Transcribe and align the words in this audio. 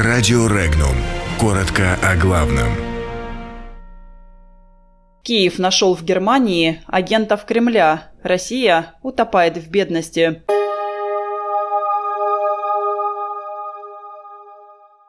Радио 0.00 0.46
Регнум. 0.46 0.94
Коротко 1.40 1.98
о 2.04 2.14
главном. 2.14 2.68
Киев 5.24 5.58
нашел 5.58 5.96
в 5.96 6.04
Германии 6.04 6.80
агентов 6.86 7.44
Кремля. 7.44 8.12
Россия 8.22 8.94
утопает 9.02 9.56
в 9.56 9.68
бедности. 9.68 10.44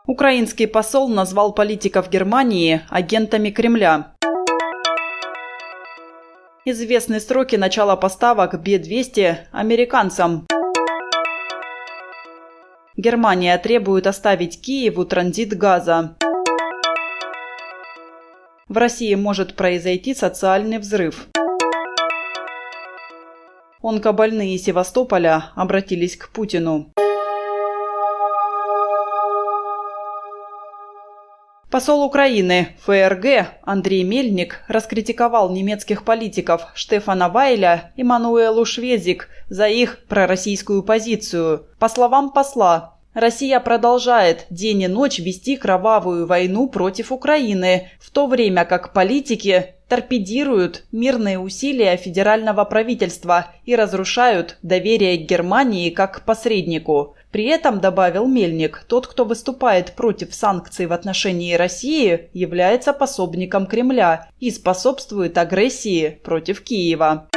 Украинский 0.07 0.67
посол 0.67 1.07
назвал 1.07 1.53
политиков 1.53 2.09
Германии 2.09 2.81
агентами 2.89 3.51
Кремля. 3.51 4.15
Известны 6.65 7.19
сроки 7.19 7.57
начала 7.57 7.95
поставок 7.95 8.59
Б-200 8.59 9.37
американцам. 9.51 10.47
Германия 12.99 13.57
требует 13.57 14.07
оставить 14.07 14.59
Киеву 14.59 15.05
транзит 15.05 15.57
газа. 15.57 16.17
В 18.67 18.77
России 18.77 19.15
может 19.15 19.55
произойти 19.55 20.13
социальный 20.13 20.79
взрыв. 20.79 21.29
Онкобольные 23.81 24.57
Севастополя 24.57 25.45
обратились 25.55 26.17
к 26.17 26.27
Путину. 26.33 26.91
Посол 31.79 32.03
Украины 32.03 32.75
ФРГ 32.85 33.51
Андрей 33.63 34.03
Мельник 34.03 34.65
раскритиковал 34.67 35.49
немецких 35.49 36.03
политиков 36.03 36.67
Штефана 36.73 37.29
Вайля 37.29 37.93
и 37.95 38.03
Мануэлу 38.03 38.65
Швезик 38.65 39.29
за 39.47 39.69
их 39.69 40.03
пророссийскую 40.09 40.83
позицию. 40.83 41.67
По 41.79 41.87
словам 41.87 42.33
посла, 42.33 42.97
Россия 43.13 43.61
продолжает 43.61 44.45
день 44.49 44.81
и 44.81 44.87
ночь 44.89 45.19
вести 45.19 45.55
кровавую 45.55 46.27
войну 46.27 46.67
против 46.67 47.13
Украины, 47.13 47.89
в 48.01 48.11
то 48.11 48.27
время 48.27 48.65
как 48.65 48.91
политики 48.91 49.75
торпедируют 49.87 50.83
мирные 50.91 51.39
усилия 51.39 51.95
федерального 51.95 52.65
правительства 52.65 53.53
и 53.63 53.77
разрушают 53.77 54.57
доверие 54.63 55.17
к 55.17 55.29
Германии 55.29 55.91
как 55.91 56.25
посреднику. 56.25 57.15
При 57.31 57.45
этом, 57.45 57.79
добавил 57.79 58.27
Мельник, 58.27 58.83
тот, 58.87 59.05
кто 59.05 59.23
выступает 59.23 59.93
против 59.93 60.33
санкций 60.33 60.87
в 60.87 60.93
отношении 60.93 61.53
России, 61.53 62.29
является 62.33 62.91
пособником 62.91 63.67
Кремля 63.67 64.29
и 64.39 64.49
способствует 64.49 65.37
агрессии 65.37 66.19
против 66.23 66.61
Киева. 66.61 67.28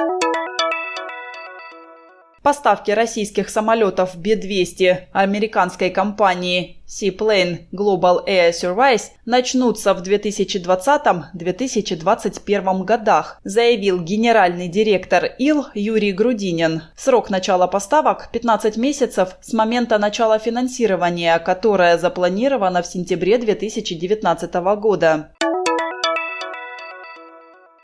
Поставки 2.42 2.90
российских 2.90 3.48
самолетов 3.48 4.16
B-200 4.16 5.02
американской 5.12 5.90
компании 5.90 6.82
Seaplane 6.88 7.68
Global 7.72 8.26
Air 8.26 8.50
Service 8.50 9.12
начнутся 9.24 9.94
в 9.94 10.02
2020-2021 10.02 12.84
годах, 12.84 13.40
заявил 13.44 14.00
генеральный 14.00 14.66
директор 14.66 15.26
ИЛ 15.38 15.66
Юрий 15.74 16.10
Грудинин. 16.12 16.82
Срок 16.96 17.30
начала 17.30 17.68
поставок– 17.68 18.28
15 18.32 18.76
месяцев 18.76 19.36
с 19.40 19.52
момента 19.52 19.98
начала 19.98 20.40
финансирования, 20.40 21.38
которое 21.38 21.96
запланировано 21.96 22.82
в 22.82 22.88
сентябре 22.88 23.38
2019 23.38 24.52
года. 24.80 25.30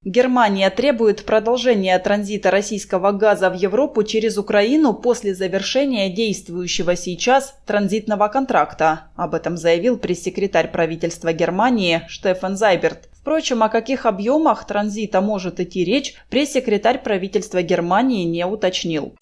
Германия 0.08 0.70
требует 0.70 1.26
продолжения 1.26 1.98
транзита 1.98 2.50
российского 2.50 3.12
газа 3.12 3.50
в 3.50 3.52
Европу 3.52 4.02
через 4.04 4.38
Украину 4.38 4.94
после 4.94 5.34
завершения 5.34 6.08
действующего 6.08 6.96
сейчас 6.96 7.54
транзитного 7.66 8.28
контракта. 8.28 9.10
Об 9.16 9.34
этом 9.34 9.58
заявил 9.58 9.98
пресс-секретарь 9.98 10.70
правительства 10.70 11.34
Германии 11.34 12.04
Штефан 12.08 12.56
Зайберт. 12.56 13.10
Впрочем, 13.12 13.62
о 13.62 13.68
каких 13.68 14.06
объемах 14.06 14.66
транзита 14.66 15.20
может 15.20 15.60
идти 15.60 15.84
речь, 15.84 16.14
пресс-секретарь 16.30 17.02
правительства 17.02 17.60
Германии 17.60 18.24
не 18.24 18.46
уточнил. 18.46 19.12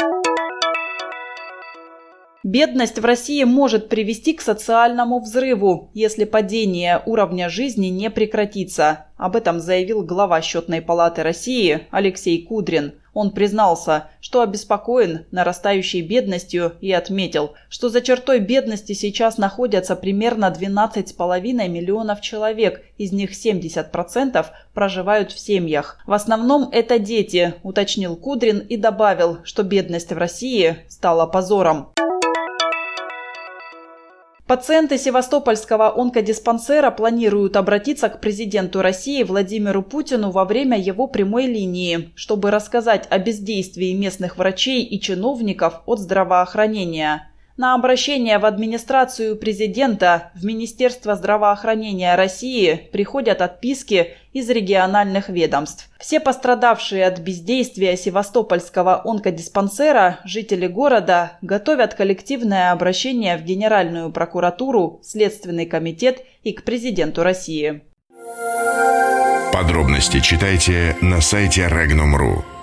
Бедность 2.45 3.01
в 3.01 3.05
России 3.05 3.43
может 3.43 3.89
привести 3.89 4.35
к 4.35 4.41
социальному 4.41 5.19
взрыву, 5.19 5.91
если 5.95 6.23
падение 6.23 7.03
уровня 7.05 7.49
жизни 7.49 7.89
не 7.89 8.09
прекратится. 8.09 9.06
Об 9.17 9.35
этом 9.35 9.61
заявил 9.61 10.03
глава 10.03 10.43
Счетной 10.43 10.83
палаты 10.83 11.23
России 11.23 11.87
Алексей 11.91 12.45
Кудрин. 12.45 12.93
Он 13.15 13.31
признался, 13.31 14.11
что 14.21 14.43
обеспокоен 14.43 15.25
нарастающей 15.31 16.03
бедностью 16.03 16.75
и 16.83 16.93
отметил, 16.93 17.55
что 17.71 17.89
за 17.89 18.03
чертой 18.03 18.41
бедности 18.41 18.93
сейчас 18.93 19.39
находятся 19.39 19.97
примерно 19.97 20.55
12,5 20.55 21.69
миллионов 21.69 22.21
человек, 22.21 22.83
из 22.99 23.13
них 23.13 23.31
70% 23.33 24.47
проживают 24.75 25.33
в 25.33 25.39
семьях. 25.39 25.99
В 26.07 26.13
основном 26.13 26.69
это 26.71 26.99
дети, 26.99 27.55
уточнил 27.63 28.17
Кудрин 28.17 28.59
и 28.59 28.77
добавил, 28.77 29.39
что 29.45 29.63
бедность 29.63 30.13
в 30.13 30.19
России 30.19 30.77
стала 30.89 31.27
позором. 31.27 31.89
Пациенты 34.47 34.97
Севастопольского 34.97 36.01
онкодиспансера 36.01 36.93
планируют 36.93 37.57
обратиться 37.57 38.09
к 38.09 38.21
президенту 38.21 38.81
России 38.81 39.25
Владимиру 39.25 39.83
Путину 39.83 40.31
во 40.31 40.45
время 40.45 40.79
его 40.79 41.09
прямой 41.09 41.47
линии, 41.47 42.13
чтобы 42.15 42.53
рассказать 42.53 43.09
о 43.11 43.19
бездействии 43.19 43.93
местных 43.93 44.37
врачей 44.37 44.85
и 44.85 45.01
чиновников 45.01 45.83
от 45.87 45.99
здравоохранения. 45.99 47.29
На 47.57 47.75
обращение 47.75 48.39
в 48.39 48.45
администрацию 48.45 49.35
президента 49.35 50.31
в 50.35 50.45
Министерство 50.45 51.15
здравоохранения 51.15 52.15
России 52.15 52.89
приходят 52.93 53.41
отписки 53.41 54.15
из 54.35 54.51
региональных 54.51 55.31
ведомств. 55.31 55.89
Все 55.99 56.21
пострадавшие 56.21 57.07
от 57.07 57.19
бездействия 57.21 57.97
Севастопольского 57.97 59.01
онкодиспансера 59.07 60.21
жители 60.25 60.67
города 60.67 61.39
готовят 61.41 61.95
коллективное 61.95 62.73
обращение 62.73 63.39
в 63.39 63.43
Генеральную 63.43 64.13
прокуратуру, 64.13 65.01
Следственный 65.03 65.65
комитет 65.65 66.23
и 66.43 66.53
к 66.53 66.63
президенту 66.63 67.23
России. 67.23 67.81
Подробности 69.55 70.21
читайте 70.21 70.95
на 71.01 71.23
сайте 71.23 71.63
Regnum.ru. 71.63 72.56